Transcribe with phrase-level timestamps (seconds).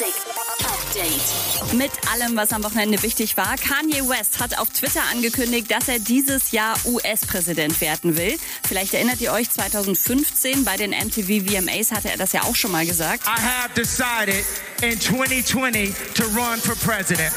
[0.00, 0.14] Music
[0.60, 1.74] Update.
[1.74, 3.56] Mit allem, was am Wochenende wichtig war.
[3.56, 8.38] Kanye West hat auf Twitter angekündigt, dass er dieses Jahr US-Präsident werden will.
[8.66, 12.72] Vielleicht erinnert ihr euch, 2015 bei den MTV VMAs hatte er das ja auch schon
[12.72, 13.26] mal gesagt.
[13.26, 14.44] I have decided
[14.80, 17.34] in 2020 to run for president.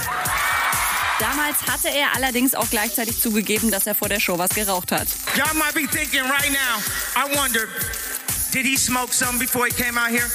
[1.20, 5.08] Damals hatte er allerdings auch gleichzeitig zugegeben, dass er vor der Show was geraucht hat.
[5.36, 6.82] Y'all might be thinking right now,
[7.16, 7.68] I wonder,
[8.54, 10.30] did he smoke some before he came out here?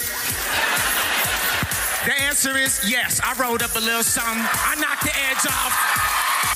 [2.04, 3.20] The answer is yes.
[3.20, 4.42] I rolled up a little something.
[4.42, 5.74] I knocked the edge off.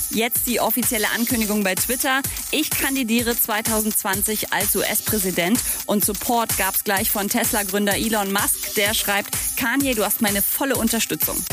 [0.09, 2.21] Jetzt die offizielle Ankündigung bei Twitter.
[2.51, 8.75] Ich kandidiere 2020 als US-Präsident und Support gab's gleich von Tesla-Gründer Elon Musk.
[8.75, 11.43] Der schreibt, Kanye, du hast meine volle Unterstützung.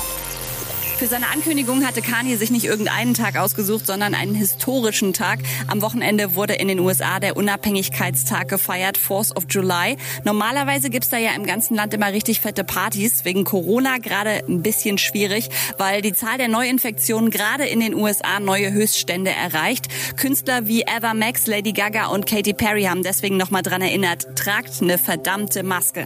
[1.00, 5.38] Für seine Ankündigung hatte Kanye sich nicht irgendeinen Tag ausgesucht, sondern einen historischen Tag.
[5.66, 9.96] Am Wochenende wurde in den USA der Unabhängigkeitstag gefeiert, 4th of July.
[10.24, 13.24] Normalerweise gibt's da ja im ganzen Land immer richtig fette Partys.
[13.24, 18.38] Wegen Corona gerade ein bisschen schwierig, weil die Zahl der Neuinfektionen gerade in den USA
[18.38, 19.86] neue Höchststände erreicht.
[20.18, 24.82] Künstler wie Eva Max, Lady Gaga und Katy Perry haben deswegen nochmal dran erinnert, tragt
[24.82, 26.04] eine verdammte Maske.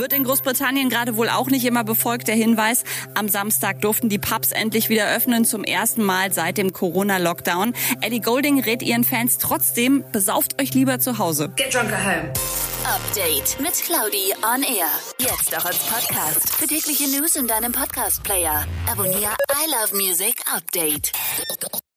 [0.00, 2.84] Wird in Großbritannien gerade wohl auch nicht immer befolgt, der Hinweis.
[3.12, 7.74] Am Samstag durften die Pubs endlich wieder öffnen, zum ersten Mal seit dem Corona-Lockdown.
[8.00, 11.52] Ellie Golding rät ihren Fans trotzdem, besauft euch lieber zu Hause.
[11.56, 12.32] Get drunk at home.
[12.84, 14.88] Update mit Claudi on Air.
[15.18, 16.48] Jetzt auch als Podcast.
[16.54, 18.64] Für tägliche News in deinem Podcast-Player.
[18.90, 21.12] Abonniere I Love Music Update.